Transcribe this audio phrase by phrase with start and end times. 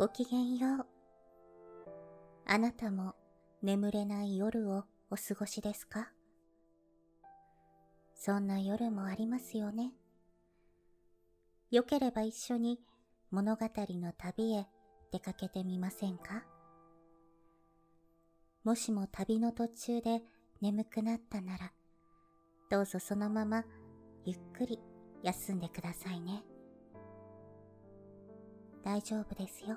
[0.00, 0.86] ごきげんよう。
[2.46, 3.14] あなたも
[3.62, 6.08] 眠れない夜をお過ごしですか？
[8.14, 9.92] そんな夜もありますよね。
[11.70, 12.80] よければ一緒に
[13.30, 14.66] 物語の旅へ
[15.12, 16.44] 出かけてみませんか？
[18.64, 20.22] もしも旅の途中で
[20.62, 21.72] 眠くなったなら、
[22.70, 23.64] どうぞそのまま
[24.24, 24.78] ゆっくり
[25.22, 26.42] 休んでくださいね。
[28.82, 29.76] 大丈夫ですよ。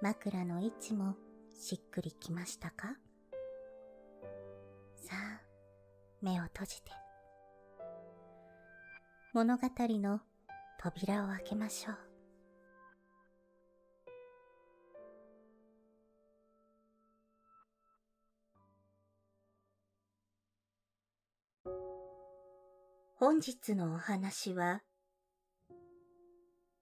[0.00, 1.16] 枕の位置も
[1.58, 2.94] しっくりきましたか？
[4.94, 5.40] さあ、
[6.22, 6.92] 目を閉じて。
[9.32, 10.20] 物語の
[10.78, 11.96] 扉を開けましょう。
[23.16, 24.84] 本日のお話は、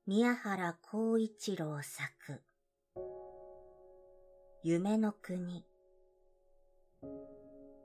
[0.07, 2.43] 宮原光一郎作、
[4.69, 5.65] 夢の国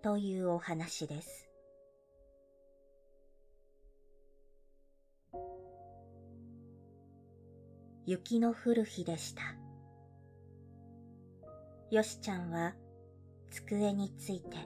[0.01, 1.47] というお話です。
[8.07, 9.43] 雪の降る日でした。
[11.91, 12.73] よしちゃんは
[13.51, 14.57] 机について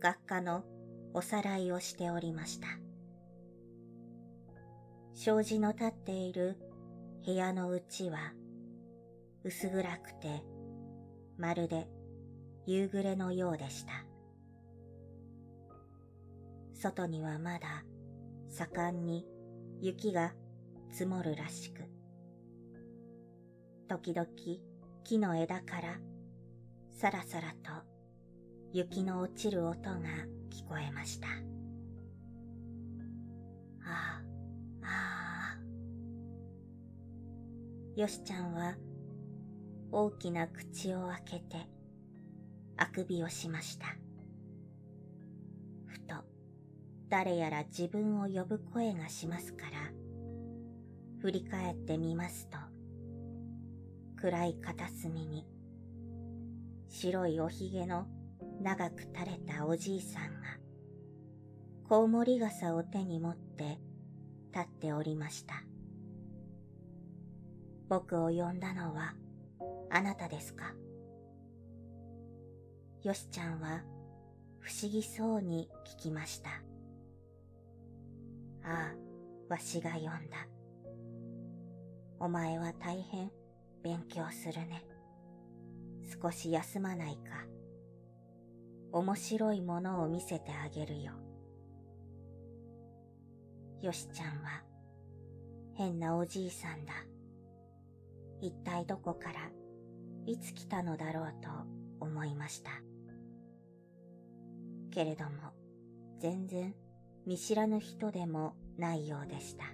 [0.00, 0.64] 学科の
[1.12, 2.66] おさらいをしておりました。
[5.14, 6.58] 障子の立っている
[7.24, 8.32] 部屋の内は
[9.44, 10.42] 薄暗くて
[11.36, 11.88] まるで
[12.66, 13.92] 夕暮れのようでした。
[16.72, 17.84] 外にはまだ
[18.48, 19.26] 盛んに
[19.80, 20.32] 雪が
[20.90, 21.82] 積もるらしく、
[23.88, 24.28] 時々
[25.02, 25.98] 木の枝から
[26.90, 27.84] さらさらと
[28.72, 29.98] 雪の落ちる音が
[30.50, 31.28] 聞こえました。
[33.86, 34.22] あ
[34.82, 35.58] あ、あ
[37.96, 38.00] あ。
[38.00, 38.74] よしちゃんは
[39.96, 41.68] 大きな口を開けて
[42.76, 43.86] あくびをしました。
[45.86, 46.16] ふと
[47.08, 49.92] 誰やら自分を呼ぶ声がしますから、
[51.20, 52.58] 振り返ってみますと、
[54.16, 55.46] 暗い片隅に
[56.88, 58.08] 白いおひげの
[58.60, 60.58] 長く垂れたおじいさんが、
[61.88, 63.78] コウモリ傘を手に持って
[64.52, 65.62] 立っておりました。
[67.88, 69.14] 僕を呼んだのは
[69.96, 70.74] あなたですか？
[73.04, 73.84] よしちゃんは
[74.58, 76.50] 不思議そうに聞きました。
[78.64, 78.94] ああ、
[79.48, 80.48] わしが呼んだ。
[82.18, 83.30] お前は大変
[83.84, 84.84] 勉強するね。
[86.20, 87.46] 少し休まないか。
[88.90, 91.12] 面白いものを見せてあげるよ。
[93.80, 94.64] よしちゃんは
[95.74, 96.94] 変なおじいさんだ。
[98.40, 99.50] 一体どこから
[100.26, 101.48] いつ来たのだろうと
[102.00, 102.70] 思いました。
[104.90, 105.30] けれども
[106.20, 106.74] 全然
[107.26, 109.64] 見知らぬ人でもないようでした。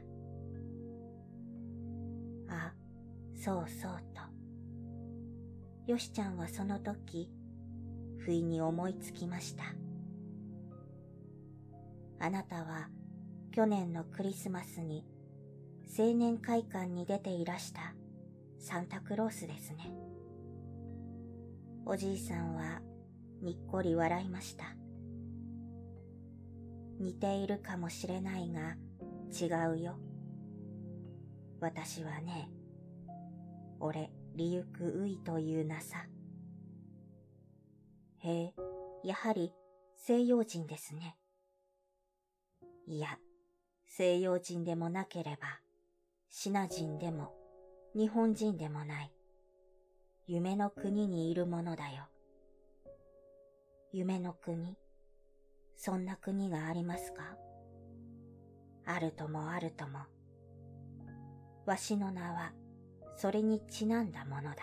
[2.48, 2.74] あ、
[3.34, 5.90] そうそうと。
[5.90, 7.30] よしちゃんはその時
[8.18, 9.64] 不意に思いつきました。
[12.18, 12.88] あなたは
[13.52, 15.04] 去年のクリスマスに
[15.98, 17.94] 青年会館に出ていらした
[18.58, 19.90] サンタクロースですね。
[21.86, 22.80] おじいさんは
[23.42, 24.64] にっこり笑いました。
[27.00, 28.76] 似ているかもしれないが
[29.32, 29.98] 違うよ。
[31.60, 32.50] 私はね、
[33.80, 36.06] 俺、リユクウイというなさ。
[38.18, 38.54] へえ、
[39.04, 39.52] やはり
[39.96, 41.16] 西洋人ですね。
[42.86, 43.18] いや、
[43.86, 45.60] 西洋人でもなければ、
[46.28, 47.34] シナ人でも、
[47.94, 49.12] 日本人でもない。
[50.32, 52.04] 夢の国にいるものだよ。
[53.90, 54.76] 夢の国、
[55.74, 57.36] そんな国がありますか？
[58.86, 59.98] あるともあるとも。
[61.66, 62.52] わしの名は、
[63.16, 64.58] それにちなんだものだ。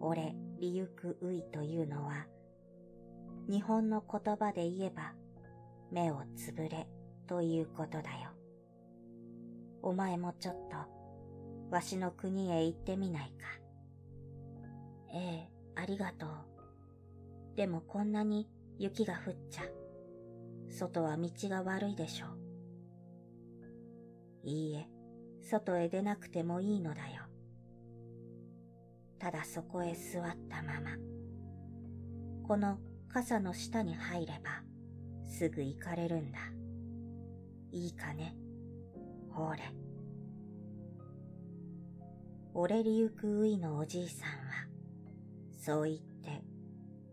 [0.00, 2.26] 俺、リユクウイというのは、
[3.50, 5.12] 日本の言葉で言えば、
[5.90, 6.88] 目をつぶれ
[7.26, 8.30] ということだよ。
[9.82, 11.01] お前もちょっと、
[11.72, 13.46] わしの国へ行ってみないか。
[15.14, 16.28] ええ、ありがとう。
[17.56, 18.46] でもこんなに
[18.78, 19.62] 雪が降っちゃ。
[20.70, 22.28] 外は道が悪いでしょう。
[24.44, 24.86] いいえ、
[25.40, 27.22] 外へ出なくてもいいのだよ。
[29.18, 30.90] ただそこへ座ったまま。
[32.46, 32.78] この
[33.08, 34.62] 傘の下に入れば、
[35.26, 36.38] すぐ行かれるんだ。
[37.70, 38.36] いいかね？
[39.30, 39.81] ほれ。
[42.54, 44.34] 折れりゆくういのおじいさんは、
[45.58, 46.42] そう言って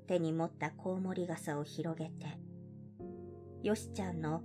[0.05, 2.37] 手に持ったコウモリ傘を広げて、
[3.63, 4.41] よしちゃんの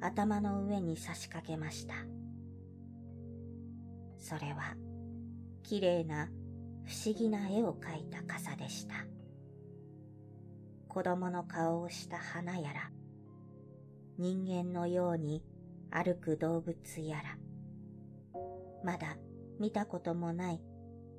[0.00, 1.94] 頭の上に差し掛けました。
[4.16, 4.76] それは、
[5.64, 6.28] 綺麗な
[6.84, 8.94] 不思議な絵を描いた傘でした。
[10.86, 12.90] 子供の顔をした花やら、
[14.18, 15.42] 人間のように
[15.90, 17.38] 歩く動物やら、
[18.84, 19.16] まだ
[19.58, 20.60] 見たこともない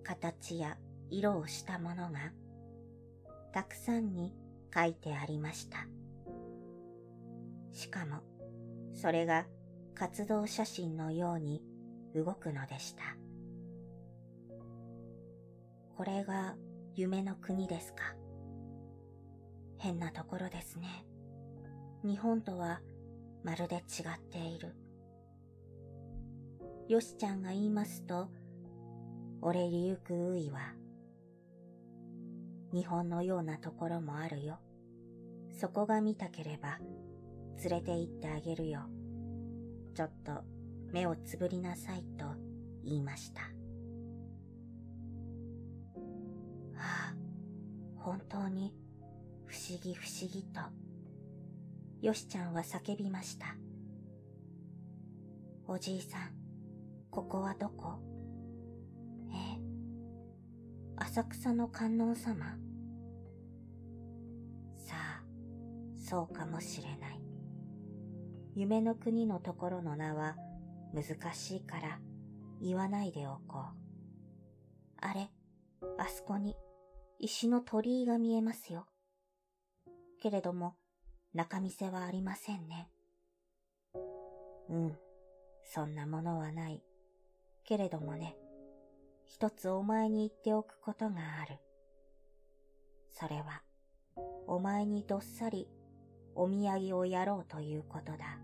[0.03, 0.77] 形や
[1.09, 2.31] 色をしたものが
[3.53, 4.33] たくさんに
[4.73, 5.87] 書いてありました。
[7.71, 8.17] しかも、
[8.93, 9.45] それが
[9.95, 11.61] 活動写真のように
[12.15, 13.03] 動くのでした。
[15.95, 16.55] これが
[16.95, 18.15] 夢の国ですか？
[19.77, 21.05] 変なところですね。
[22.03, 22.81] 日本とは
[23.43, 24.75] まるで違っている。
[26.89, 28.29] よしちゃんが言いますと、
[29.43, 30.73] 俺りゆくういは
[32.73, 34.57] 日本のようなところもあるよ。
[35.51, 36.79] そこが見たければ、
[37.63, 38.81] 連れて行ってあげるよ。
[39.93, 40.41] ちょっと
[40.91, 42.25] 目をつぶりなさいと
[42.83, 43.41] 言いました。
[46.75, 47.15] ああ、
[47.97, 48.73] 本当に
[49.45, 50.59] 不思議不思議と、
[52.01, 53.55] よしちゃんは叫びました。
[55.67, 56.38] おじいさん、
[57.11, 57.99] ここはどこ？
[59.31, 59.59] ええ
[60.97, 62.57] 浅草の観音様？
[64.77, 65.23] さあ、
[65.97, 67.21] そうかもしれない。
[68.55, 70.35] 夢の国のところの名は
[70.93, 71.99] 難しいから
[72.61, 73.63] 言わないでおこう。
[75.01, 75.29] あれ、
[75.97, 76.55] あそこに
[77.19, 78.85] 石の鳥居が見えますよ。
[80.21, 80.75] けれども
[81.33, 82.89] 中見せはありませんね。
[84.69, 84.97] うん、
[85.63, 86.83] そんなものはない。
[87.69, 88.35] けれどもね。
[89.27, 91.59] 一つお前に言っておくことがある。
[93.11, 93.61] それは、
[94.47, 95.67] お前にどっさり
[96.33, 98.39] お土産をやろうということだ。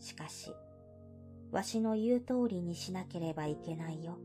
[0.00, 0.52] しかし、
[1.52, 4.18] わしの言う通りにしなければいけないよ。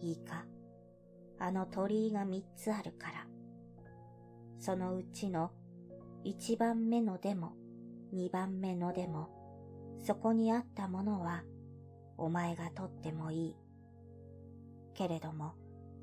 [0.00, 0.46] いいか、
[1.38, 3.26] あの鳥居が三つあるから。
[4.58, 5.50] そのうちの
[6.24, 7.52] 一番目のでも
[8.12, 9.28] 二番目のでも、
[10.02, 11.44] そこにあったものは
[12.18, 13.56] お前が取ってもいい。
[14.94, 15.54] けれども、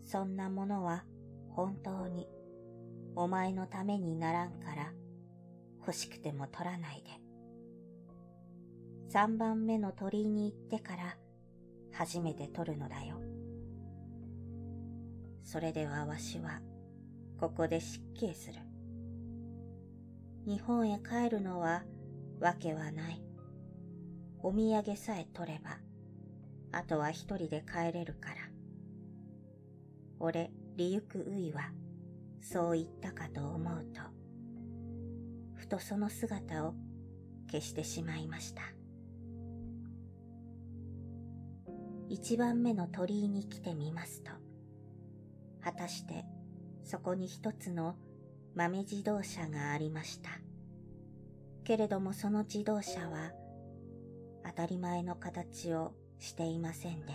[0.06, 1.04] そんなものは
[1.50, 2.28] 本当に
[3.16, 4.94] お前のためにならんから
[5.80, 7.10] 欲しくても取らないで。
[9.10, 11.18] 三番目の鳥居に行ってから
[11.92, 13.22] 初めて取るのだよ。
[15.44, 16.62] それではわしは
[17.40, 18.60] ここで失敬する。
[20.48, 21.84] 日本へ帰るのは
[22.40, 23.22] わけはない。
[24.42, 25.78] お土産さえ取れば
[26.76, 28.36] あとは一人で帰れるから。
[30.20, 31.72] 俺、リユクウイは、
[32.42, 34.02] そう言ったかと思うと、
[35.54, 36.76] ふとその姿を
[37.50, 38.64] 消してしまいました。
[42.10, 44.32] 一番目の鳥居に来てみますと、
[45.62, 46.26] 果たして
[46.84, 47.96] そこに一つの
[48.54, 50.30] 豆自動車がありました。
[51.64, 53.32] けれどもその自動車は
[54.46, 57.14] 当たり前の形をしていませんで、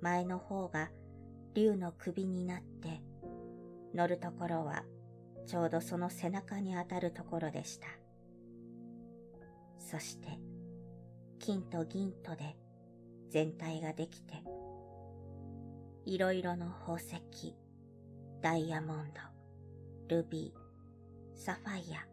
[0.00, 0.90] 前の方が
[1.54, 3.02] 竜の首になって、
[3.94, 4.84] 乗るところは
[5.46, 7.88] ちょうどその背中に当たるところでした。
[9.78, 10.28] そして、
[11.38, 12.56] 金と銀とで
[13.30, 14.44] 全体ができて、
[16.06, 17.56] いろいろの宝石、
[18.40, 19.10] ダイヤモン
[20.08, 22.06] ド、ルビー、サファイア、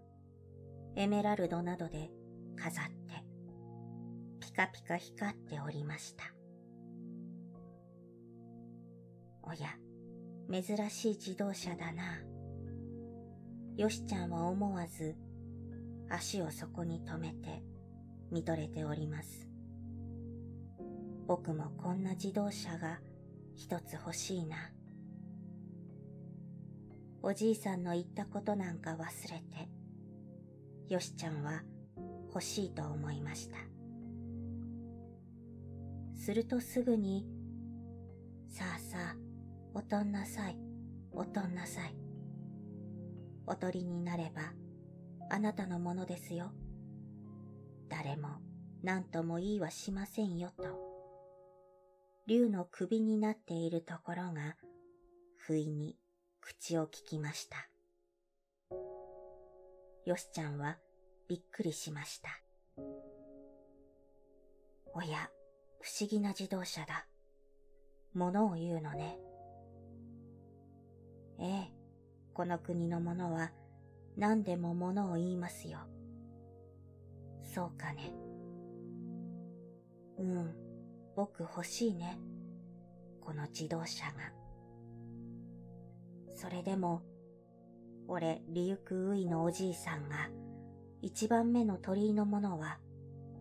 [0.96, 2.10] エメラルドなどで
[2.56, 3.24] 飾って、
[4.58, 6.24] カピカ光っておりました。
[9.44, 9.76] おや、
[10.52, 12.24] 珍しい自動車だな。
[13.76, 15.16] よしちゃんは思わず
[16.10, 17.62] 足をそこに止めて
[18.32, 19.48] 見とれております。
[21.28, 23.00] 僕もこんな自動車が
[23.54, 24.58] 一つ欲しいな。
[27.22, 29.70] おじいさんの言ったことなんか忘れて、
[30.92, 31.62] よしちゃんは
[32.30, 33.77] 欲しいと思いました。
[36.28, 37.26] するとすぐに、
[38.50, 39.16] さあさあ、
[39.74, 40.60] おとんなさい、
[41.14, 41.96] おとんなさい。
[43.46, 44.42] おとりになれば、
[45.30, 46.52] あなたのものですよ。
[47.88, 48.28] 誰も
[48.84, 50.66] 何とも言いはしませんよと。
[52.28, 54.58] 竜の首になっているところが、
[55.38, 55.96] 不意に
[56.42, 57.70] 口を聞きました。
[60.06, 60.78] よしちゃんは
[61.30, 62.30] びっくりしました。
[64.94, 65.30] おや、
[65.88, 67.06] 不思議な自動車だ。
[68.14, 69.18] ものを言うのね。
[71.40, 71.72] ええ、
[72.34, 73.52] この国の者は
[74.18, 75.80] 何でもものを言いますよ。
[77.42, 78.12] そうかね。
[80.20, 80.54] うん、
[81.16, 82.20] 僕欲しいね。
[83.22, 84.34] この自動車が。
[86.36, 87.02] それでも、
[88.10, 90.30] 俺、リユクウイのおじいさんが、
[91.02, 92.78] 一番目の鳥居のものは、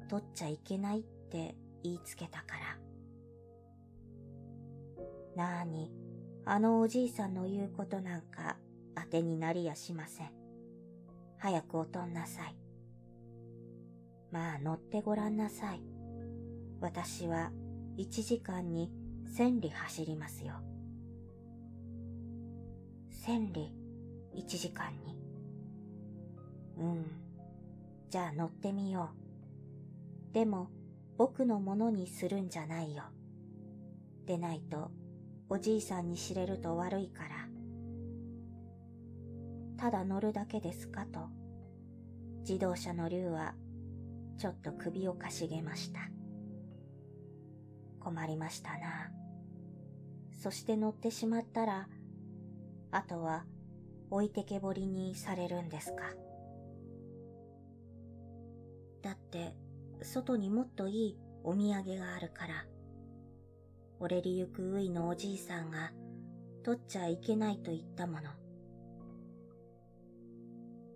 [0.08, 2.56] 取っちゃいけないって言いつけたか
[5.36, 5.44] ら。
[5.44, 5.92] なーに、
[6.44, 8.56] あのおじいさんの言うことなんか
[8.94, 10.30] 当てになりやしません。
[11.38, 12.56] 早くおとんなさい。
[14.32, 15.80] まあ乗ってごらんなさい。
[16.80, 17.52] 私は
[17.96, 18.90] 一時間に
[19.36, 20.54] 千里走りますよ。
[23.10, 23.70] 千里
[24.34, 25.16] 一時間に。
[26.78, 27.06] うん。
[28.10, 29.10] じゃあ乗ってみよ
[30.30, 30.34] う。
[30.34, 30.68] でも
[31.16, 33.04] 僕のものにするんじゃないよ。
[34.26, 34.90] でないと
[35.48, 37.48] おじいさんに知れると悪いから。
[39.76, 41.28] ただ乗るだけですかと、
[42.40, 43.54] 自動車の竜は
[44.38, 46.00] ちょっと首をかしげました。
[48.00, 49.10] 困りましたな。
[50.32, 51.88] そして乗ってしまったら、
[52.90, 53.44] あとは
[54.10, 56.04] 置いてけぼりにされるんですか。
[59.02, 59.54] だって、
[60.02, 62.66] 外にもっといいお土産があるから。
[63.98, 65.90] 折れりゆくういのおじいさんが
[66.62, 68.30] 取っちゃいけないと言ったもの。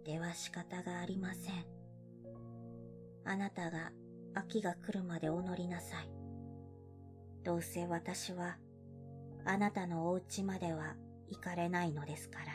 [0.04, 1.64] では仕方がありません。
[3.24, 3.92] あなたが
[4.34, 6.10] 秋が来るまでお乗りなさい。
[7.42, 8.58] どうせ私は
[9.46, 10.94] あなたのお家までは
[11.30, 12.46] 行かれないのですから。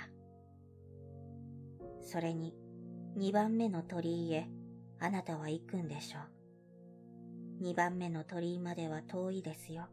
[2.04, 2.54] それに
[3.16, 4.48] 二番目の鳥居へ
[5.00, 6.35] あなたは行くんでしょう。
[7.62, 9.88] 二番目の鳥居までは遠いですよ。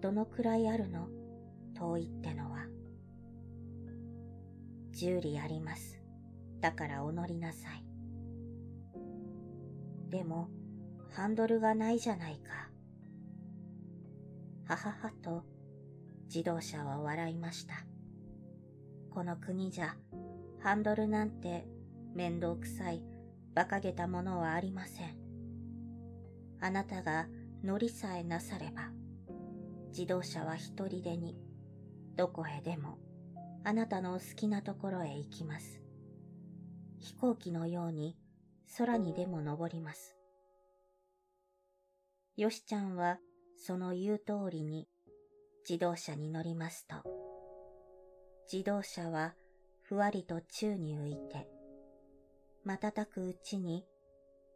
[0.00, 1.08] どのくらいあるの？
[1.74, 2.66] 遠いってのは。
[4.92, 6.00] 十里あります。
[6.60, 7.84] だからお乗りなさい。
[10.10, 10.48] でも、
[11.10, 12.70] ハンドルがないじゃないか。
[14.66, 15.42] はははと、
[16.26, 17.74] 自動車は笑いました。
[19.10, 19.96] この国じゃ、
[20.60, 21.66] ハンドルなんて
[22.14, 23.02] 面倒くさい、
[23.52, 25.23] 馬鹿げたものはありません。
[26.64, 27.26] あなたが
[27.62, 28.88] 乗りさえなされば、
[29.90, 31.36] 自動車は一人でに、
[32.16, 32.98] どこへでも、
[33.64, 35.82] あなたのお好きなところへ行きます。
[37.00, 38.16] 飛行機のように
[38.78, 40.16] 空にでも登ります。
[42.38, 43.18] よしちゃんは
[43.58, 44.88] その言う通りに
[45.68, 46.96] 自動車に乗りますと、
[48.50, 49.34] 自動車は
[49.82, 51.46] ふわりと宙に浮いて、
[52.64, 53.84] 瞬くうちに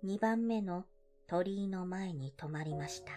[0.02, 0.86] 二番目の
[1.28, 3.12] 鳥居の前に止まりました。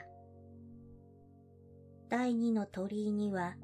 [2.10, 3.56] 第二の鳥居には、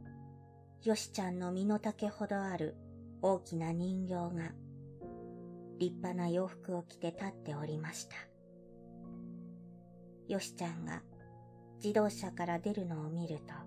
[0.86, 2.78] よしちゃんの身の丈ほどある
[3.22, 4.54] 大きな人形が
[5.80, 8.16] 立派な洋服を着て立っておりました。
[10.30, 11.02] よしちゃんが
[11.84, 13.58] 自動車から出るのを見ると、あ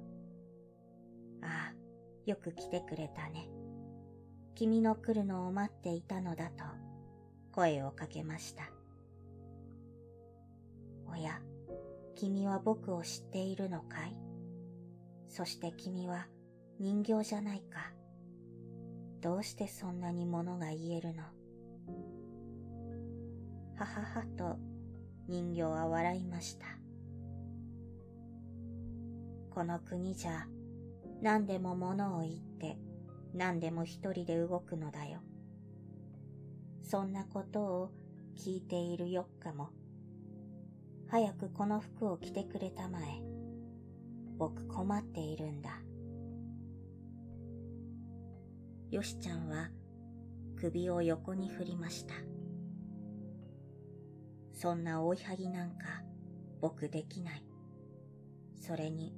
[1.42, 1.74] あ、
[2.24, 3.50] よく来てくれたね。
[4.54, 6.64] 君の来るのを待っていたのだと
[7.52, 8.79] 声をかけました。
[11.12, 11.40] おや、
[12.14, 14.16] 君は僕を知っているのかい？
[15.28, 16.26] そして君は
[16.78, 17.92] 人形じゃないか？
[19.20, 21.22] どうしてそんなにものが言えるの？
[23.76, 24.58] はははと
[25.28, 26.66] 人形は笑いました。
[29.50, 30.46] この国じゃ
[31.22, 32.78] 何でも物を言って
[33.34, 35.20] 何でも一人で動くのだよ。
[36.82, 37.90] そんなことを
[38.36, 39.70] 聞いているよっかも。
[41.10, 43.20] 早くこの服を着てくれたまえ。
[44.38, 45.70] 僕困っているんだ。
[48.92, 49.70] よしちゃんは
[50.56, 52.14] 首を横に振りました。
[54.54, 56.04] そんな追いはぎなんか
[56.60, 57.44] 僕できない。
[58.54, 59.12] それに、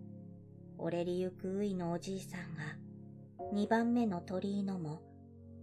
[0.79, 2.75] 折れりゆくういのおじいさんが
[3.53, 5.03] 二番目の鳥居のも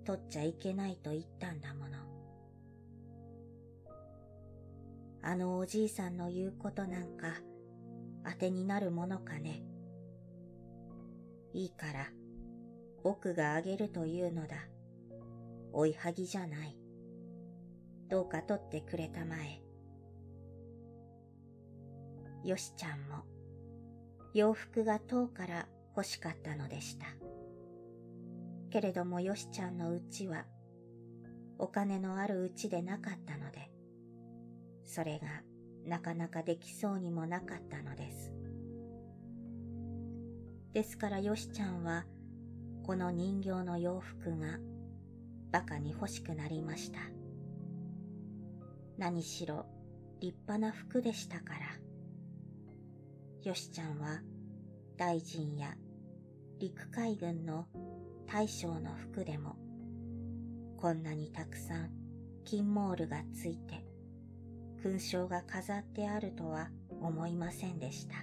[0.05, 2.08] 取っちゃいけないと言ったんだもの。
[5.21, 7.33] あのおじいさんの言うことなんか
[8.25, 9.63] 当てになるものかね。
[11.53, 12.07] いいから、
[13.03, 14.55] 僕があげるというのだ。
[15.73, 16.77] 追いはぎじゃない。
[18.09, 19.61] どうか取ってくれたまえ。
[22.47, 23.23] よしちゃんも
[24.33, 27.05] 洋服が遠から欲しかったのでした。
[28.69, 30.45] けれどもよしちゃんのうちは
[31.57, 33.68] お金のあるうちでなかったので、
[34.89, 35.27] それが
[35.85, 38.33] なかなかできそうにもなかったのです。
[40.73, 42.05] ですからよしちゃんは
[42.83, 44.57] この人形の洋服が
[45.51, 47.01] バカに欲しくなりました。
[48.97, 49.67] 何しろ
[50.21, 51.59] 立派な服でしたから。
[53.43, 54.21] よしちゃんは
[54.97, 55.75] 大臣や
[56.59, 57.67] 陸海軍の
[58.25, 59.55] 大将の服でも
[60.77, 61.91] こんなにたくさん
[62.43, 63.88] 金モールがついて
[64.81, 66.69] 勲章が飾ってあるとは
[67.01, 68.15] 思いませんでした。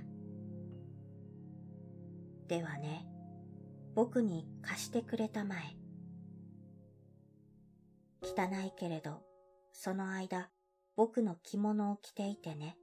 [2.49, 3.07] ではね、
[3.95, 5.77] 僕に貸してくれたまえ。
[8.23, 9.23] 汚いけれど、
[9.73, 10.51] その間、
[10.97, 12.77] 僕の着物を着ていてね。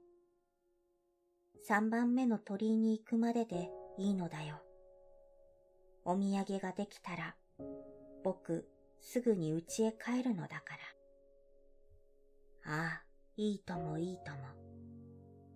[1.66, 4.60] 三番目の鳥居に行くまででいいのだよ。
[6.04, 7.34] お土産ができたら、
[8.22, 8.68] 僕、
[9.00, 10.76] すぐに家へ帰るのだか
[12.64, 12.72] ら。
[12.72, 13.03] ああ、
[13.36, 14.38] いいともいいとも。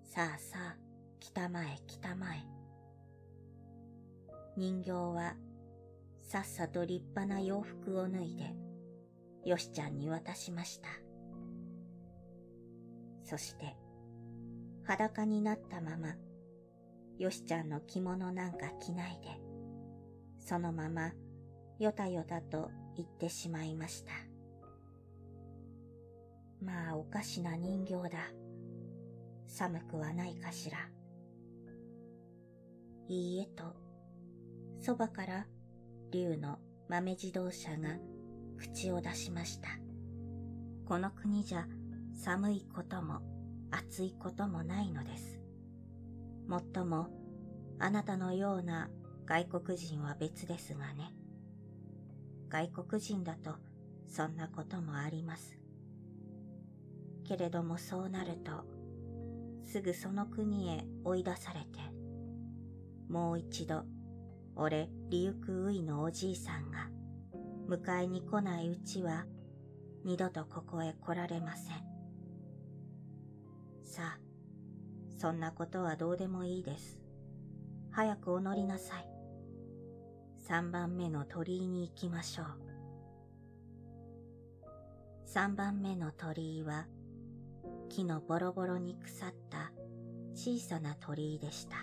[0.03, 0.77] さあさあ、
[1.21, 2.45] 来たまえ来たまえ。
[4.57, 5.37] 人形は、
[6.25, 8.53] さっさと立派な洋服を脱いで、
[9.49, 10.89] よしちゃんに渡しました。
[13.23, 13.77] そして、
[14.83, 16.17] 裸になったまま、
[17.17, 19.29] よしちゃんの着物なんか着ないで、
[20.41, 21.13] そのまま
[21.79, 24.28] よたよたと言ってしまいました。
[26.61, 28.19] まあおかしな人形だ。
[29.47, 30.79] 寒くはないかしら。
[33.09, 33.65] いいえと、
[34.81, 35.47] そばから
[36.11, 37.97] 竜の豆自動車が
[38.59, 39.69] 口を出しました。
[40.87, 41.67] この国じゃ
[42.15, 43.21] 寒いことも
[43.71, 45.41] 暑いこともないのです。
[46.47, 47.09] もっとも
[47.79, 48.89] あなたのような
[49.27, 51.13] 外国人は別ですがね。
[52.49, 53.57] 外国人だと
[54.07, 55.58] そんなこともあります。
[57.29, 58.65] けれどもそうなると、
[59.63, 61.67] すぐその国へ追い出されて、
[63.11, 63.85] もう一度、
[64.57, 66.89] 俺、リユクウイのおじいさんが、
[67.69, 69.27] 迎えに来ないうちは、
[70.05, 71.77] 二度とここへ来られません。
[73.85, 74.19] さあ、
[75.19, 76.99] そんなことはどうでもいいです。
[77.91, 79.07] 早くお乗りなさい。
[80.39, 82.47] 三番目の鳥居に行きましょう。
[85.27, 86.87] 三番目の鳥居は、
[87.89, 89.73] 木のボロボロに腐った
[90.35, 91.77] 小さな鳥居でした。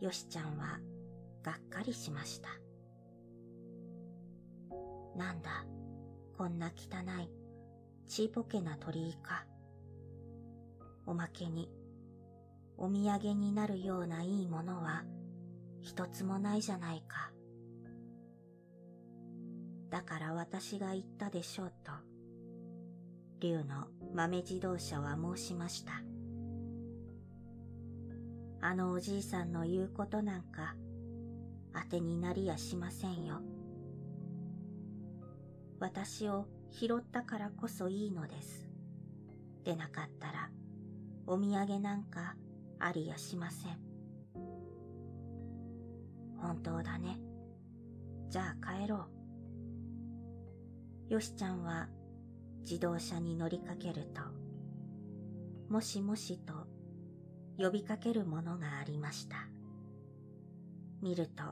[0.00, 0.78] よしちゃんは
[1.42, 2.48] がっかりしました。
[5.16, 5.64] なんだ、
[6.36, 7.30] こんな汚い、
[8.08, 9.46] ちいぽけな鳥居か。
[11.06, 11.70] おまけに、
[12.76, 15.04] お土産になるようないいものは
[15.80, 17.32] 一つもないじゃないか。
[19.90, 21.92] だから私が言ったでしょうと、
[23.42, 25.94] 竜の豆自動車は申しました。
[28.60, 30.76] あのおじいさんの言うことなんか
[31.74, 33.40] 当てになりやしませんよ。
[35.80, 38.68] 私を拾ったからこそいいのです。
[39.64, 40.48] でなかったら
[41.26, 42.36] お土産なんか
[42.78, 43.76] ありやしません。
[46.40, 47.18] 本当だね。
[48.28, 49.08] じゃあ帰ろ
[51.10, 51.12] う。
[51.14, 51.88] よしちゃんは
[52.62, 54.22] 自動車に乗りかけると、
[55.68, 56.66] もしもしと
[57.58, 59.36] 呼びかけるものがありました。
[61.00, 61.42] 見ると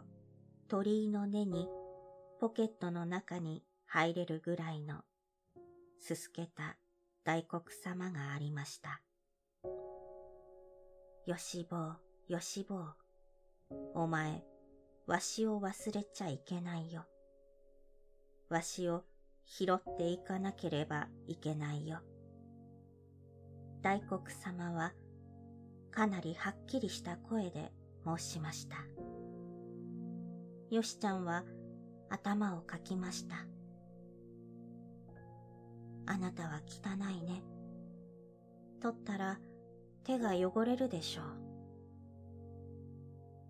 [0.68, 1.68] 鳥居の根に
[2.40, 5.02] ポケットの中に入れるぐらいの
[5.98, 6.78] すすけた
[7.24, 9.02] 大黒様がありました。
[11.26, 12.94] よしぼう、よしぼう、
[13.94, 14.42] お前、
[15.06, 17.04] わしを忘れちゃいけないよ。
[18.48, 19.04] わしを
[19.52, 21.98] 拾っていかなければいけないよ。
[23.82, 24.92] 大黒様は
[25.90, 27.72] かなりはっきりした声で
[28.06, 28.76] 申しました。
[30.70, 31.42] よしちゃんは
[32.08, 33.44] 頭をかきました。
[36.06, 37.42] あなたは汚いね。
[38.80, 39.40] 取ったら
[40.04, 41.22] 手が汚れるでしょ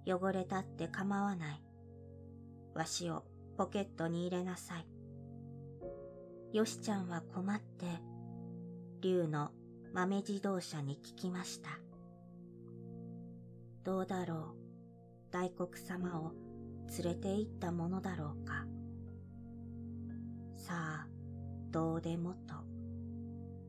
[0.07, 0.15] う。
[0.17, 1.63] 汚れたって構わない。
[2.75, 3.23] わしを
[3.59, 5.00] ポケットに入れなさい。
[6.53, 7.87] よしちゃんは困って、
[9.01, 9.53] 竜の
[9.95, 11.71] 豆自動車に聞きました。
[13.85, 14.39] どうだろう、
[15.31, 16.33] 大黒様を
[16.99, 18.67] 連れて行ったものだろうか。
[20.57, 21.07] さあ、
[21.71, 22.55] どうでもと、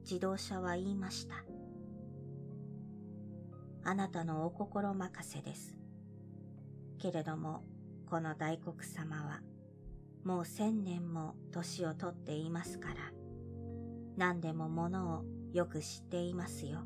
[0.02, 1.36] 自動車は言いました。
[3.84, 5.76] あなたのお心任せです。
[6.98, 7.64] けれども、
[8.10, 9.42] この大黒様は、
[10.24, 12.96] もう千年も年をとっていますから、
[14.18, 16.80] 何でもものをよく知っていますよ。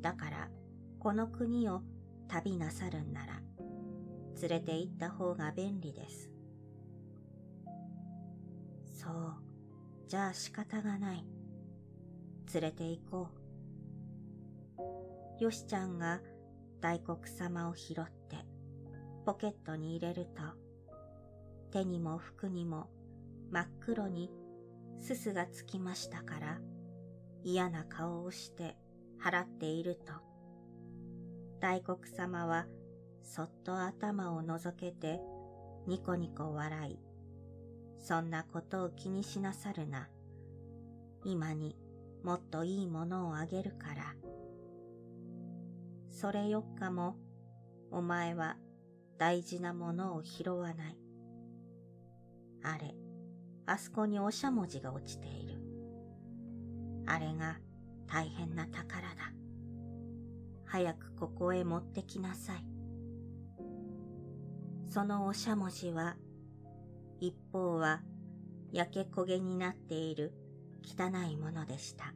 [0.00, 0.48] だから、
[1.00, 1.82] この国を
[2.28, 3.42] 旅なさるんなら、
[4.40, 6.30] 連れて行った方が便利です。
[8.92, 9.34] そう、
[10.06, 11.24] じゃあ仕方がない。
[12.54, 13.28] 連れて行こ
[15.40, 15.42] う。
[15.42, 16.20] よしちゃんが
[16.80, 17.96] 大黒様を拾っ
[18.28, 18.36] て
[19.24, 20.67] ポケットに入れると、
[21.70, 22.88] 手にも服にも
[23.50, 24.30] 真っ黒に
[25.00, 26.60] すすがつきましたから
[27.44, 28.76] 嫌な顔をして
[29.22, 30.12] 払っていると、
[31.60, 32.66] 大黒様は
[33.22, 35.20] そっと頭をのぞけて
[35.86, 36.98] ニコニコ笑い、
[37.98, 40.08] そんなことを気にしなさるな。
[41.24, 41.76] 今に
[42.22, 44.14] もっといいものをあげるから。
[46.10, 47.16] それよっかも
[47.90, 48.56] お前は
[49.18, 51.07] 大事なものを拾わない。
[52.62, 52.94] あれ、
[53.66, 55.60] あそこにおしゃもじが落ちている。
[57.06, 57.58] あれが
[58.06, 59.08] 大変な宝だ。
[60.64, 62.64] 早くここへ持ってきなさい。
[64.90, 66.16] そのおしゃもじは、
[67.20, 68.02] 一方は
[68.72, 70.32] 焼け焦げになっている
[70.82, 72.14] 汚いものでした。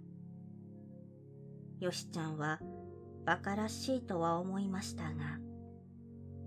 [1.80, 2.60] よしちゃんは
[3.24, 5.38] 馬鹿らしいとは思いましたが、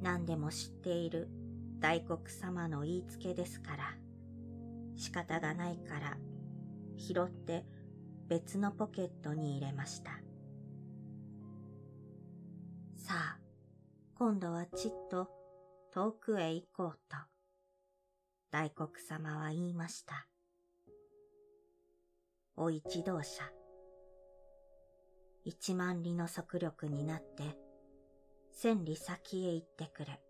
[0.01, 1.29] 何でも知っている
[1.79, 3.97] 大黒様の言いつけですから、
[4.95, 6.17] 仕方がないから
[6.97, 7.65] 拾って
[8.27, 10.11] 別のポケットに入れました。
[12.97, 13.39] さあ、
[14.15, 15.29] 今度はちっと
[15.91, 17.17] 遠くへ行こうと、
[18.51, 20.27] 大黒様は言いました。
[22.55, 23.43] お一同社、
[25.43, 27.43] 一万里の速力になって
[28.53, 30.24] 千里先へ行ってくれ。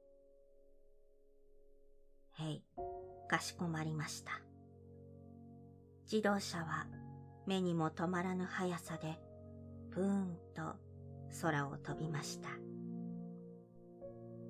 [2.37, 2.63] へい、
[3.27, 4.41] かしこまりました。
[6.11, 6.87] 自動車は
[7.47, 9.19] 目にも止まらぬ速さで、
[9.91, 10.75] ぷーんと
[11.41, 12.49] 空を飛びました。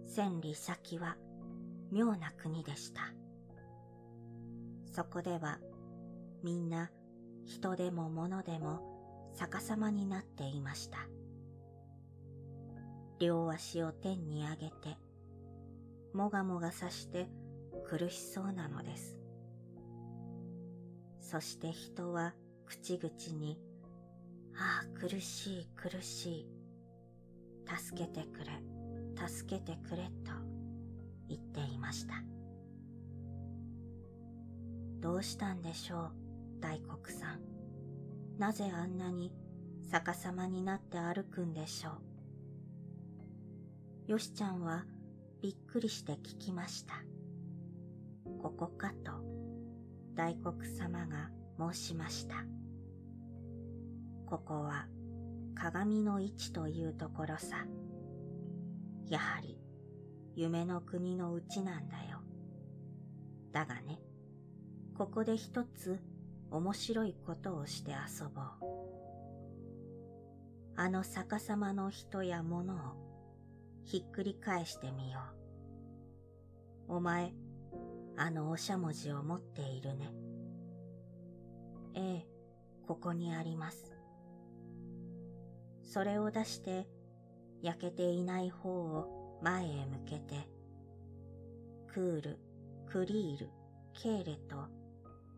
[0.07, 1.17] 千里先は
[1.91, 3.01] 妙な国でした。
[4.91, 5.59] そこでは
[6.43, 6.89] みんな
[7.45, 10.97] 人でも物でも逆さまになっていました。
[13.19, 14.97] 両足を天に上げて、
[16.13, 17.29] もがもがさして
[17.87, 19.17] 苦しそうなのです。
[21.19, 22.33] そして人は
[22.65, 23.59] 口々に、
[24.55, 26.47] ああ、苦しい苦しい。
[27.67, 28.61] 助けてくれ、
[29.27, 30.31] 助けてくれと
[31.27, 32.15] 言っていました。
[34.99, 36.11] どうしたんでしょう、
[36.61, 37.41] 大黒さん。
[38.37, 39.31] なぜあんなに
[39.91, 41.91] 逆さまになって歩くんでしょ
[44.07, 44.11] う。
[44.11, 44.85] よしちゃんは
[45.41, 46.95] びっくりして聞きました。
[48.45, 49.11] ここかと
[50.13, 51.31] 大黒様が
[51.73, 52.45] 申しました。
[54.27, 54.85] ここは
[55.55, 57.65] 鏡の位置というところさ。
[59.07, 59.57] やはり
[60.35, 62.19] 夢の国のうちなんだよ。
[63.51, 63.99] だがね、
[64.95, 65.99] ここで一つ
[66.51, 68.45] 面白いことをして遊ぼう。
[70.75, 72.77] あの逆さまの人や物を
[73.85, 75.19] ひっくり返してみよ
[76.87, 76.97] う。
[76.97, 77.33] お前、
[78.17, 80.13] あのおしゃもじを持っているね。
[81.95, 82.27] ええ、
[82.87, 83.93] ここにあります。
[85.83, 86.87] それを出して、
[87.61, 90.47] 焼けていない方を前へ向けて、
[91.87, 92.39] クール、
[92.87, 93.49] クリール、
[93.93, 94.67] ケーレと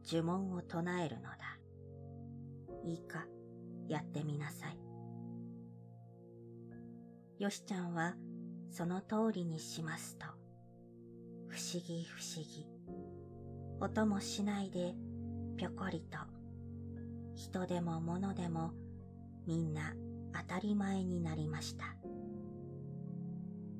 [0.05, 1.59] 呪文を唱えるのだ。
[2.83, 3.25] いいか、
[3.87, 4.79] やってみなさい。
[7.39, 8.15] よしちゃんは
[8.71, 10.25] その通りにしますと、
[11.49, 12.65] 不思議不思議、
[13.79, 14.93] 音もしないで
[15.57, 16.17] ぴょこりと、
[17.35, 18.71] 人でも物でも
[19.45, 19.93] みんな
[20.33, 21.85] 当たり前になりました。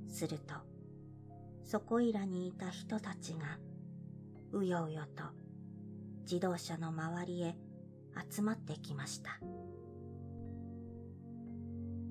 [0.08, 0.56] すると、
[1.63, 3.60] そこいらにいた人たちが、
[4.53, 5.23] うようよと
[6.21, 7.56] 自動車の周りへ
[8.32, 9.39] 集まってきました。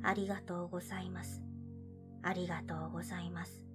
[0.03, 1.43] ありがとうございます。
[2.23, 3.66] ありがとうございます。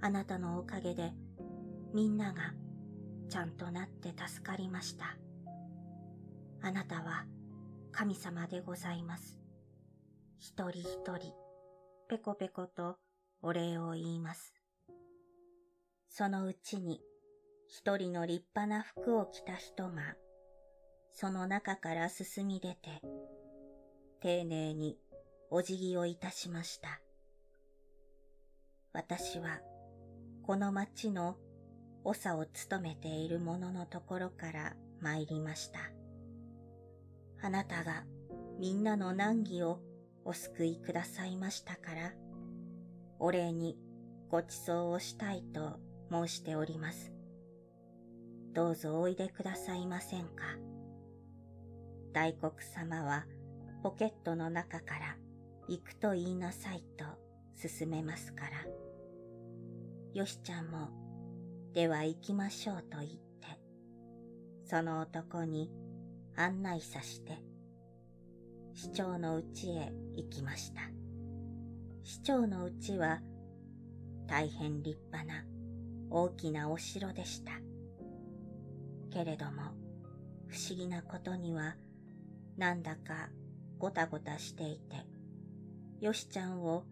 [0.00, 1.12] あなたのおかげで
[1.92, 2.54] みんなが
[3.28, 5.16] ちゃんとなって助かりました。
[6.62, 7.26] あなたは
[7.92, 9.40] 神様でございます。
[10.38, 11.34] 一人一人、
[12.08, 12.96] ペコペコと
[13.42, 14.54] お礼を言います。
[16.08, 17.00] そのうちに、
[17.66, 20.14] 一人の立派な服を着た人が、
[21.12, 23.02] その中から進み出て、
[24.20, 24.96] 丁寧に
[25.50, 27.00] お辞儀をいたしました。
[28.92, 29.60] 私は、
[30.48, 31.36] この町の
[32.06, 35.78] 長を務めている者のところから参りました。
[37.42, 38.04] あなたが
[38.58, 39.78] みんなの難儀を
[40.24, 42.14] お救いくださいましたから、
[43.18, 43.76] お礼に
[44.30, 45.80] ご馳走をしたいと
[46.10, 47.12] 申しております。
[48.54, 50.44] どうぞおいでくださいませんか。
[52.14, 53.26] 大黒様は
[53.82, 55.18] ポケットの中から
[55.68, 57.04] 行くと言いなさいと
[57.60, 58.87] 勧めますから。
[60.14, 60.88] よしちゃんも、
[61.74, 63.18] では行きましょうと言って、
[64.64, 65.70] その男に
[66.34, 67.38] 案内さして、
[68.72, 70.80] 市長の家へ行きました。
[72.04, 73.20] 市長の家は
[74.26, 75.44] 大変立派な
[76.10, 77.52] 大きなお城でした。
[79.10, 79.62] けれども
[80.46, 81.76] 不思議なことには
[82.56, 83.30] なんだか
[83.78, 85.04] ごたごたしていて、
[86.00, 86.84] よしちゃんを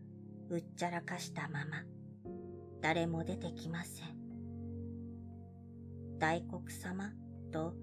[0.50, 1.95] うっちゃらかしたまま
[2.87, 4.16] 誰も出てきません。
[6.20, 7.11] 大黒様
[7.53, 7.75] と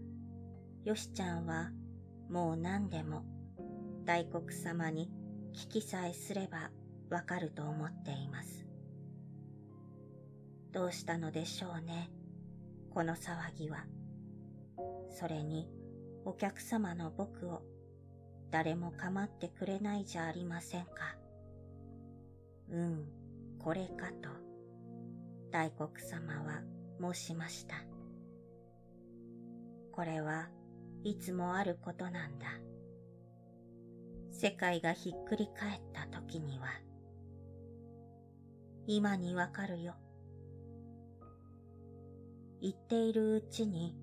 [0.85, 1.71] よしちゃんは
[2.29, 3.25] もう何でも
[4.05, 5.11] 大黒様に
[5.53, 6.71] 聞きさえすれば
[7.09, 8.65] わかると思っています。
[10.71, 12.09] どうしたのでしょうね、
[12.93, 13.85] この騒ぎは。
[15.09, 15.67] それに
[16.23, 17.61] お客様の僕を
[18.51, 21.17] 誰も構ってくれないじゃありませんか。
[22.71, 23.05] うん、
[23.59, 24.52] これかと、
[25.53, 26.63] 大黒様は
[27.13, 27.75] 申しました。
[29.91, 30.49] これは
[31.03, 32.47] いつもあることなんだ。
[34.31, 36.69] 世界がひっくり返った時には、
[38.87, 39.93] 今にわかるよ。
[42.59, 43.95] 言っているうちに、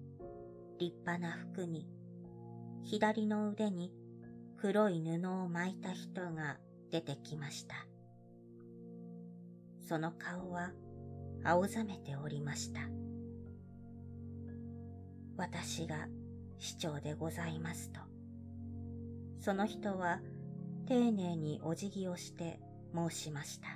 [0.78, 1.88] 立派な服に、
[2.84, 3.92] 左の腕に
[4.56, 6.58] 黒い布を巻いた人が
[6.92, 7.74] 出てきました。
[9.80, 10.70] その顔は
[11.42, 12.80] 青ざめておりました。
[15.36, 16.06] 私が
[16.58, 18.00] 市長でございますと。
[19.38, 20.20] その人は
[20.86, 22.60] 丁寧にお辞儀をして
[22.94, 23.68] 申しました。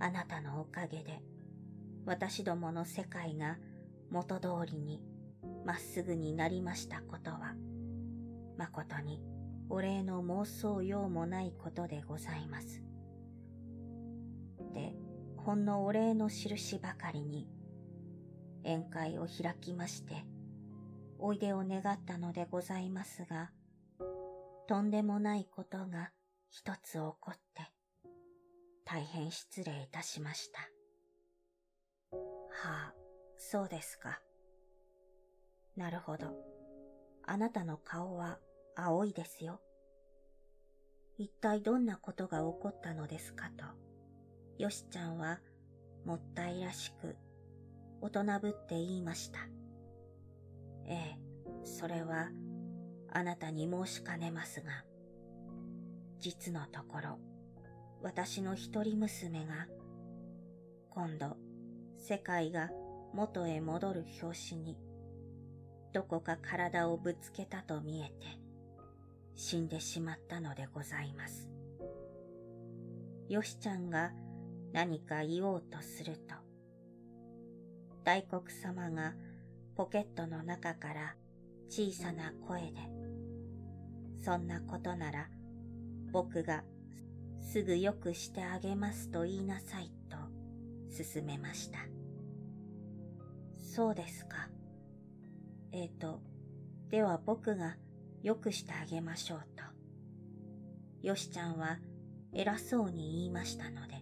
[0.00, 1.20] あなたのおかげで
[2.06, 3.58] 私どもの世界が
[4.10, 5.00] 元通りに
[5.64, 7.54] まっすぐになりましたことは
[8.56, 9.22] 誠に
[9.68, 12.82] お礼の妄想用もないことでございます。
[15.50, 17.48] ほんのお礼の印ばかりに
[18.62, 20.24] 宴会を開きまして、
[21.18, 23.50] おいでを願ったのでございますが、
[24.68, 26.12] とんでもないことが
[26.50, 27.68] 一つ起こって、
[28.84, 30.60] 大変失礼いたしました。
[32.12, 32.94] はあ、
[33.36, 34.20] そうですか。
[35.76, 36.28] なるほど。
[37.26, 38.38] あなたの顔は
[38.76, 39.60] 青いですよ。
[41.18, 43.89] 一体どんなことが起こったのですかと、
[44.60, 45.38] よしちゃんは
[46.04, 47.16] もったいらしく
[48.02, 49.38] 大人ぶって言いました。
[50.86, 51.18] ええ、
[51.64, 52.28] それは
[53.10, 54.84] あなたに申しかねますが、
[56.18, 57.18] 実のところ、
[58.02, 59.66] 私の一人娘が、
[60.90, 61.38] 今度、
[61.96, 62.68] 世界が
[63.14, 64.76] 元へ戻る拍子に、
[65.94, 68.12] どこか体をぶつけたと見えて、
[69.36, 71.48] 死んでしまったのでございます。
[73.30, 74.12] よしちゃんが
[74.72, 76.34] 何か言おうとすると、
[78.04, 79.14] 大黒様が
[79.76, 81.16] ポケットの中から
[81.68, 82.78] 小さな声で、
[84.22, 85.28] そんなことなら
[86.12, 86.64] 僕が
[87.40, 90.16] すぐよくしてあげますと言いなさいと
[90.90, 91.78] 勧めました。
[93.60, 94.48] そうですか。
[95.72, 96.20] えっ、ー、と、
[96.90, 97.76] では僕が
[98.22, 101.06] よくしてあげましょうと。
[101.06, 101.78] よしちゃんは
[102.32, 103.99] 偉そうに言いましたので、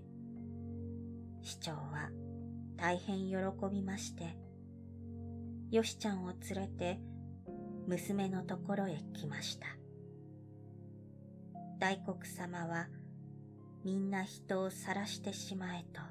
[1.49, 2.11] 市長は
[2.77, 3.37] 大変喜
[3.73, 4.37] びまして、
[5.71, 7.01] よしちゃんを連れて
[7.87, 9.67] 娘のところへ来ました。
[11.79, 12.89] 大黒様は
[13.83, 16.03] みんな人を晒してしまえと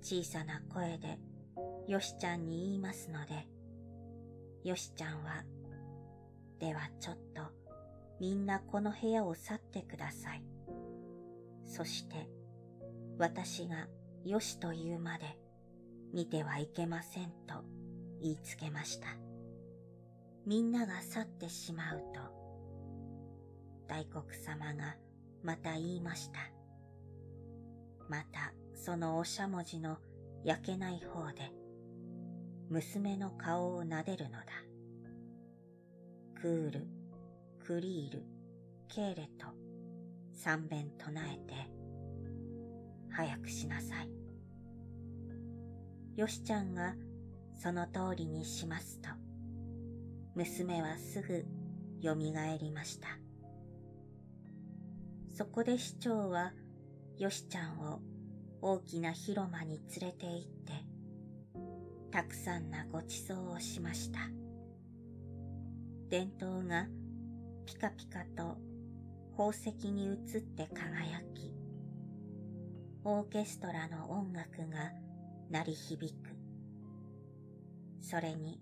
[0.00, 1.18] 小さな声で
[1.88, 3.48] よしちゃんに言いますので、
[4.62, 5.42] よしちゃんは、
[6.60, 7.42] ではちょっと
[8.20, 10.44] みんなこの部屋を去ってください。
[11.66, 12.30] そして
[13.18, 13.88] 私が
[14.28, 15.24] よしと言うまで
[16.12, 17.64] 見てはいけませんと
[18.20, 19.06] 言いつけました。
[20.44, 22.20] みんなが去ってしまうと、
[23.88, 24.96] 大黒様が
[25.42, 26.40] また言いました。
[28.06, 29.96] またそのおしゃもじの
[30.44, 31.50] 焼けない方で、
[32.68, 34.44] 娘の顔を撫でるのだ。
[36.38, 36.86] クール、
[37.64, 38.26] クリール、
[38.88, 39.46] ケーレと
[40.34, 41.54] 三遍唱えて、
[43.10, 44.17] 早くしなさい。
[46.18, 46.96] よしちゃんが
[47.54, 49.08] その通りにしますと、
[50.34, 51.46] 娘はすぐ
[52.02, 52.16] 蘇
[52.60, 53.06] りました。
[55.32, 56.54] そこで市長は
[57.18, 58.00] よしちゃんを
[58.60, 60.72] 大きな広間に連れて行って、
[62.10, 64.18] たくさんなごちそうをしました。
[66.08, 66.88] 伝統が
[67.64, 68.56] ピカピカと
[69.36, 71.54] 宝石に映って輝き、
[73.04, 74.90] オーケストラの音楽が
[75.50, 76.30] 鳴り響く。
[78.00, 78.60] それに、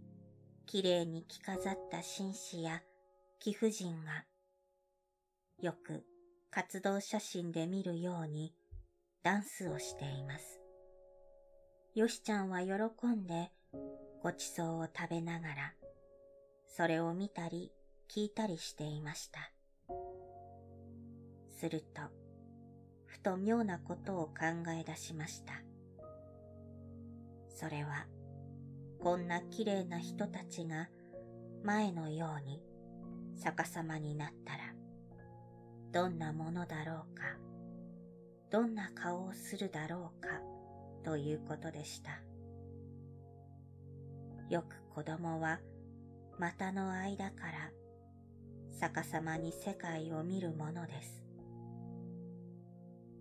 [0.66, 2.82] きれいに着飾った紳士や
[3.38, 4.24] 貴婦人が、
[5.60, 6.04] よく
[6.50, 8.54] 活動写真で見るように
[9.22, 10.60] ダンスをしています。
[11.94, 13.50] よしちゃんは喜んで
[14.22, 15.74] ごちそうを食べながら、
[16.66, 17.72] それを見たり
[18.08, 19.50] 聞いたりしていました。
[21.58, 22.02] すると、
[23.06, 24.34] ふと妙なことを考
[24.78, 25.65] え出しました。
[27.56, 28.06] それは、
[29.00, 30.90] こんな綺麗な人たちが
[31.64, 32.62] 前のように
[33.42, 34.74] 逆さまになったら、
[35.90, 37.22] どんなものだろうか、
[38.50, 40.28] どんな顔をするだろうか、
[41.02, 42.10] ということでした。
[44.50, 45.58] よく子供は
[46.38, 47.72] 股の間から
[48.78, 51.24] 逆さまに世界を見るものです。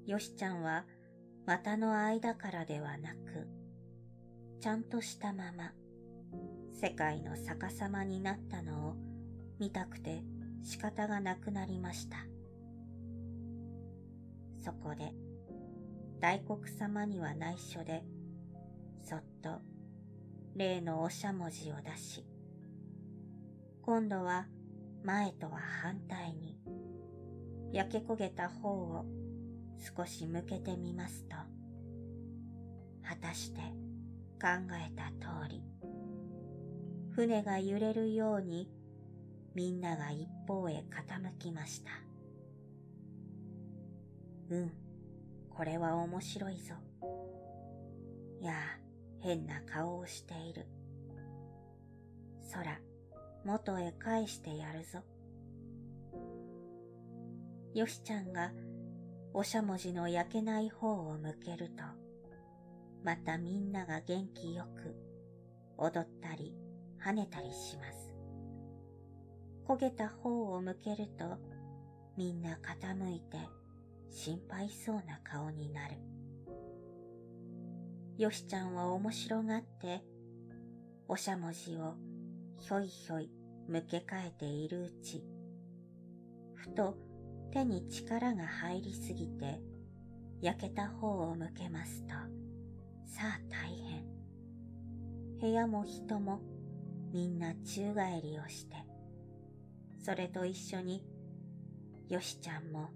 [0.06, 0.86] よしちゃんは
[1.46, 3.65] 股の間からではなく、
[4.66, 5.74] ちゃんとしたまま
[6.74, 8.96] 世界の逆さまになったのを
[9.60, 10.24] 見たくて
[10.64, 12.18] 仕方がなくなりました。
[14.58, 15.14] そこで
[16.20, 18.02] 大黒様には内緒で
[19.04, 19.60] そっと
[20.56, 22.26] 例のおしゃもじを出し、
[23.84, 24.48] 今度は
[25.04, 26.58] 前とは反対に
[27.72, 29.06] 焼け焦げた方を
[29.96, 31.36] 少し向けてみますと、
[33.08, 33.62] 果たして
[34.46, 35.64] 考えた通り、
[37.16, 38.70] 船が揺れるように
[39.56, 41.90] みんなが一方へ傾きました。
[44.52, 44.72] うん、
[45.50, 46.76] これは面白いぞ。
[48.40, 48.54] いや、
[49.20, 50.68] 変な顔をしている。
[52.54, 52.80] 空、
[53.46, 55.00] 元へ返してやるぞ。
[57.74, 58.52] よしちゃんが
[59.34, 62.05] おしゃもじの焼けない方を向けると、
[63.06, 64.96] またみんなが元気よく
[65.78, 66.56] 踊ったり
[67.00, 68.16] 跳ねたりします。
[69.68, 71.38] 焦げた方を向けると、
[72.18, 73.38] みんな傾いて
[74.10, 75.98] 心配そうな顔になる。
[78.18, 80.02] よしちゃんは面白がって、
[81.08, 81.94] おしゃもじを
[82.58, 83.30] ひょいひょい
[83.70, 85.24] 向け替えているうち、
[86.56, 86.98] ふと
[87.52, 89.62] 手に力が入りすぎて、
[90.42, 92.35] 焼けた方を向けますと、
[93.06, 94.04] さあ大変。
[95.40, 96.42] 部屋も人も
[97.14, 98.76] みんな宙返りをして、
[100.04, 101.04] それと一緒に、
[102.10, 102.90] よしちゃんも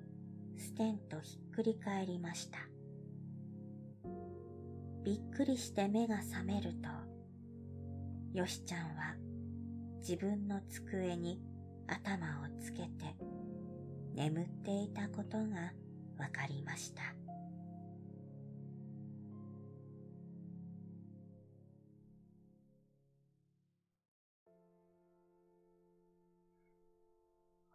[0.58, 2.60] ステンとひっくり返りました。
[5.04, 9.16] びっくりして目が覚めると、よしちゃんは
[10.00, 11.40] 自分の机に
[11.88, 12.90] 頭をつけて
[14.14, 15.74] 眠っていたことが
[16.18, 17.19] わかりました。